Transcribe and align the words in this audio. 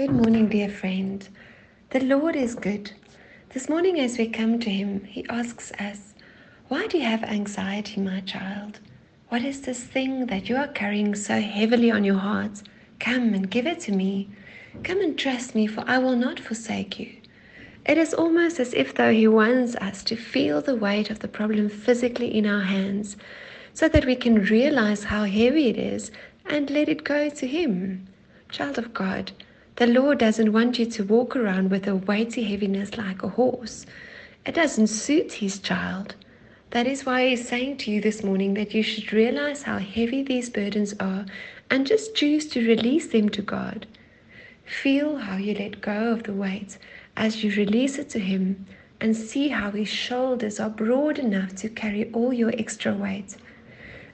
Good 0.00 0.12
morning, 0.12 0.48
dear 0.48 0.70
friend. 0.70 1.28
The 1.90 2.00
Lord 2.00 2.34
is 2.34 2.54
good. 2.54 2.90
This 3.50 3.68
morning, 3.68 4.00
as 4.00 4.16
we 4.16 4.30
come 4.30 4.58
to 4.60 4.70
Him, 4.70 5.04
He 5.04 5.26
asks 5.28 5.72
us, 5.72 6.14
Why 6.68 6.86
do 6.86 6.96
you 6.96 7.04
have 7.04 7.22
anxiety, 7.22 8.00
my 8.00 8.22
child? 8.22 8.80
What 9.28 9.42
is 9.42 9.60
this 9.60 9.84
thing 9.84 10.24
that 10.28 10.48
you 10.48 10.56
are 10.56 10.68
carrying 10.68 11.14
so 11.14 11.38
heavily 11.38 11.90
on 11.90 12.02
your 12.02 12.16
heart? 12.16 12.62
Come 12.98 13.34
and 13.34 13.50
give 13.50 13.66
it 13.66 13.78
to 13.80 13.92
me. 13.92 14.30
Come 14.84 15.02
and 15.02 15.18
trust 15.18 15.54
me, 15.54 15.66
for 15.66 15.84
I 15.86 15.98
will 15.98 16.16
not 16.16 16.40
forsake 16.40 16.98
you. 16.98 17.14
It 17.84 17.98
is 17.98 18.14
almost 18.14 18.58
as 18.58 18.72
if 18.72 18.94
though 18.94 19.12
He 19.12 19.28
wants 19.28 19.76
us 19.76 20.02
to 20.04 20.16
feel 20.16 20.62
the 20.62 20.76
weight 20.76 21.10
of 21.10 21.18
the 21.18 21.28
problem 21.28 21.68
physically 21.68 22.34
in 22.34 22.46
our 22.46 22.62
hands, 22.62 23.18
so 23.74 23.86
that 23.90 24.06
we 24.06 24.16
can 24.16 24.46
realize 24.46 25.04
how 25.04 25.24
heavy 25.24 25.68
it 25.68 25.76
is 25.76 26.10
and 26.46 26.70
let 26.70 26.88
it 26.88 27.04
go 27.04 27.28
to 27.28 27.46
Him. 27.46 28.08
Child 28.48 28.78
of 28.78 28.94
God, 28.94 29.32
the 29.80 29.86
Lord 29.86 30.18
doesn't 30.18 30.52
want 30.52 30.78
you 30.78 30.84
to 30.84 31.04
walk 31.04 31.34
around 31.34 31.70
with 31.70 31.88
a 31.88 31.96
weighty 31.96 32.44
heaviness 32.44 32.98
like 32.98 33.22
a 33.22 33.28
horse. 33.28 33.86
It 34.44 34.54
doesn't 34.54 34.88
suit 34.88 35.32
His 35.32 35.58
child. 35.58 36.16
That 36.72 36.86
is 36.86 37.06
why 37.06 37.28
He's 37.28 37.48
saying 37.48 37.78
to 37.78 37.90
you 37.90 38.02
this 38.02 38.22
morning 38.22 38.52
that 38.54 38.74
you 38.74 38.82
should 38.82 39.10
realize 39.10 39.62
how 39.62 39.78
heavy 39.78 40.22
these 40.22 40.50
burdens 40.50 40.94
are 41.00 41.24
and 41.70 41.86
just 41.86 42.14
choose 42.14 42.46
to 42.48 42.68
release 42.68 43.06
them 43.06 43.30
to 43.30 43.40
God. 43.40 43.86
Feel 44.66 45.16
how 45.16 45.38
you 45.38 45.54
let 45.54 45.80
go 45.80 46.12
of 46.12 46.24
the 46.24 46.34
weight 46.34 46.76
as 47.16 47.42
you 47.42 47.50
release 47.52 47.96
it 47.96 48.10
to 48.10 48.18
Him 48.18 48.66
and 49.00 49.16
see 49.16 49.48
how 49.48 49.70
His 49.70 49.88
shoulders 49.88 50.60
are 50.60 50.68
broad 50.68 51.18
enough 51.18 51.54
to 51.54 51.70
carry 51.70 52.12
all 52.12 52.34
your 52.34 52.52
extra 52.58 52.92
weight. 52.92 53.34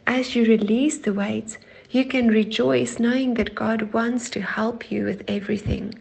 As 0.07 0.37
you 0.37 0.45
release 0.45 0.99
the 0.99 1.13
weight, 1.13 1.59
you 1.91 2.05
can 2.05 2.29
rejoice 2.29 2.99
knowing 2.99 3.35
that 3.35 3.55
God 3.55 3.93
wants 3.93 4.29
to 4.31 4.41
help 4.41 4.91
you 4.91 5.05
with 5.05 5.23
everything. 5.29 5.95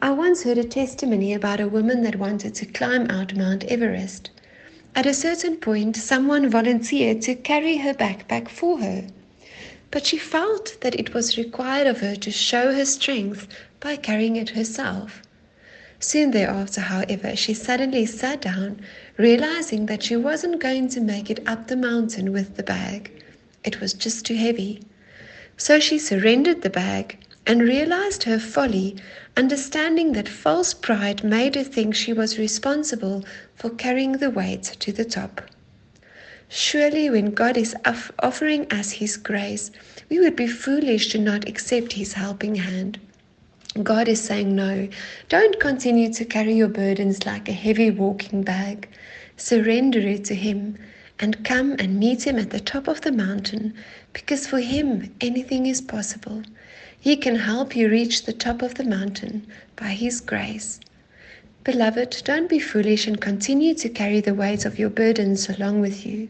I 0.00 0.10
once 0.10 0.44
heard 0.44 0.58
a 0.58 0.64
testimony 0.64 1.34
about 1.34 1.60
a 1.60 1.68
woman 1.68 2.02
that 2.02 2.16
wanted 2.16 2.54
to 2.56 2.66
climb 2.66 3.10
out 3.10 3.34
Mount 3.34 3.64
Everest. 3.64 4.30
At 4.94 5.06
a 5.06 5.14
certain 5.14 5.56
point, 5.56 5.96
someone 5.96 6.48
volunteered 6.48 7.22
to 7.22 7.34
carry 7.34 7.78
her 7.78 7.92
backpack 7.92 8.48
for 8.48 8.78
her. 8.78 9.06
But 9.90 10.06
she 10.06 10.18
felt 10.18 10.76
that 10.82 10.94
it 10.94 11.12
was 11.12 11.38
required 11.38 11.86
of 11.86 12.00
her 12.00 12.14
to 12.16 12.30
show 12.30 12.72
her 12.72 12.84
strength 12.84 13.48
by 13.80 13.96
carrying 13.96 14.36
it 14.36 14.50
herself. 14.50 15.22
Soon 15.98 16.30
thereafter, 16.30 16.82
however, 16.82 17.34
she 17.34 17.54
suddenly 17.54 18.06
sat 18.06 18.42
down, 18.42 18.80
realizing 19.16 19.86
that 19.86 20.02
she 20.02 20.16
wasn't 20.16 20.60
going 20.60 20.88
to 20.90 21.00
make 21.00 21.30
it 21.30 21.40
up 21.48 21.66
the 21.66 21.76
mountain 21.76 22.32
with 22.32 22.56
the 22.56 22.62
bag. 22.62 23.10
It 23.64 23.80
was 23.80 23.94
just 23.94 24.26
too 24.26 24.34
heavy. 24.34 24.82
So 25.56 25.78
she 25.78 25.98
surrendered 25.98 26.62
the 26.62 26.70
bag 26.70 27.18
and 27.46 27.62
realized 27.62 28.24
her 28.24 28.38
folly, 28.38 28.96
understanding 29.36 30.12
that 30.12 30.28
false 30.28 30.74
pride 30.74 31.22
made 31.22 31.54
her 31.54 31.64
think 31.64 31.94
she 31.94 32.12
was 32.12 32.38
responsible 32.38 33.24
for 33.54 33.70
carrying 33.70 34.12
the 34.12 34.30
weight 34.30 34.62
to 34.80 34.92
the 34.92 35.04
top. 35.04 35.42
Surely, 36.48 37.08
when 37.10 37.32
God 37.32 37.56
is 37.56 37.74
offering 38.20 38.70
us 38.72 38.92
His 38.92 39.16
grace, 39.16 39.70
we 40.08 40.18
would 40.20 40.36
be 40.36 40.46
foolish 40.46 41.08
to 41.10 41.18
not 41.18 41.48
accept 41.48 41.94
His 41.94 42.12
helping 42.14 42.56
hand. 42.56 43.00
God 43.82 44.08
is 44.08 44.20
saying, 44.22 44.54
No, 44.54 44.88
don't 45.28 45.58
continue 45.58 46.12
to 46.12 46.24
carry 46.24 46.54
your 46.54 46.68
burdens 46.68 47.26
like 47.26 47.48
a 47.48 47.52
heavy 47.52 47.90
walking 47.90 48.42
bag. 48.42 48.88
Surrender 49.36 50.00
it 50.00 50.24
to 50.26 50.34
Him 50.34 50.78
and 51.18 51.44
come 51.44 51.76
and 51.78 51.98
meet 51.98 52.26
him 52.26 52.38
at 52.38 52.50
the 52.50 52.60
top 52.60 52.88
of 52.88 53.02
the 53.02 53.12
mountain 53.12 53.74
because 54.12 54.46
for 54.46 54.60
him 54.60 55.14
anything 55.20 55.66
is 55.66 55.80
possible. 55.80 56.42
He 56.98 57.16
can 57.16 57.36
help 57.36 57.76
you 57.76 57.88
reach 57.88 58.24
the 58.24 58.32
top 58.32 58.62
of 58.62 58.74
the 58.74 58.84
mountain 58.84 59.46
by 59.76 59.88
his 59.88 60.20
grace. 60.20 60.80
Beloved, 61.62 62.22
don't 62.24 62.48
be 62.48 62.58
foolish 62.58 63.06
and 63.06 63.20
continue 63.20 63.74
to 63.74 63.88
carry 63.88 64.20
the 64.20 64.34
weight 64.34 64.64
of 64.64 64.78
your 64.78 64.90
burdens 64.90 65.48
along 65.48 65.80
with 65.80 66.04
you. 66.04 66.28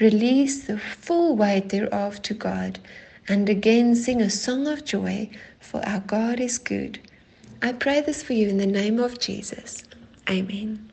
Release 0.00 0.64
the 0.66 0.78
full 0.78 1.36
weight 1.36 1.68
thereof 1.68 2.22
to 2.22 2.34
God 2.34 2.78
and 3.28 3.48
again 3.48 3.94
sing 3.94 4.20
a 4.20 4.30
song 4.30 4.66
of 4.66 4.84
joy, 4.84 5.30
for 5.60 5.86
our 5.86 6.00
God 6.00 6.40
is 6.40 6.58
good. 6.58 6.98
I 7.60 7.72
pray 7.72 8.00
this 8.00 8.22
for 8.22 8.32
you 8.32 8.48
in 8.48 8.58
the 8.58 8.66
name 8.66 8.98
of 8.98 9.18
Jesus. 9.18 9.84
Amen. 10.28 10.91